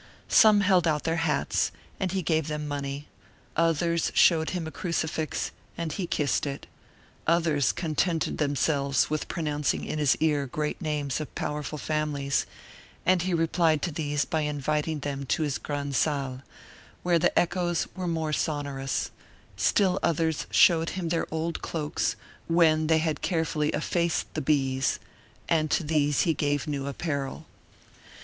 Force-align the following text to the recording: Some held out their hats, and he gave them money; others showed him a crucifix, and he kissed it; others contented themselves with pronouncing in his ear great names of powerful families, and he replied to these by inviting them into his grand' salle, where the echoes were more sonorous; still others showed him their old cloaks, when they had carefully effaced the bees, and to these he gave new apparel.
Some 0.33 0.61
held 0.61 0.87
out 0.87 1.03
their 1.03 1.17
hats, 1.27 1.71
and 1.99 2.11
he 2.11 2.23
gave 2.23 2.47
them 2.47 2.67
money; 2.67 3.07
others 3.55 4.11
showed 4.15 4.49
him 4.49 4.65
a 4.65 4.71
crucifix, 4.71 5.51
and 5.77 5.93
he 5.93 6.07
kissed 6.07 6.47
it; 6.47 6.65
others 7.27 7.71
contented 7.71 8.39
themselves 8.39 9.11
with 9.11 9.27
pronouncing 9.27 9.85
in 9.85 9.99
his 9.99 10.15
ear 10.19 10.47
great 10.47 10.81
names 10.81 11.19
of 11.21 11.35
powerful 11.35 11.77
families, 11.77 12.47
and 13.05 13.21
he 13.21 13.31
replied 13.35 13.83
to 13.83 13.91
these 13.91 14.25
by 14.25 14.41
inviting 14.41 15.01
them 15.01 15.19
into 15.21 15.43
his 15.43 15.59
grand' 15.59 15.95
salle, 15.95 16.41
where 17.03 17.19
the 17.19 17.37
echoes 17.37 17.87
were 17.95 18.07
more 18.07 18.33
sonorous; 18.33 19.11
still 19.55 19.99
others 20.01 20.47
showed 20.49 20.89
him 20.89 21.09
their 21.09 21.31
old 21.31 21.61
cloaks, 21.61 22.15
when 22.47 22.87
they 22.87 22.97
had 22.97 23.21
carefully 23.21 23.69
effaced 23.69 24.33
the 24.33 24.41
bees, 24.41 24.97
and 25.47 25.69
to 25.69 25.83
these 25.83 26.21
he 26.21 26.33
gave 26.33 26.65
new 26.65 26.87
apparel. 26.87 27.45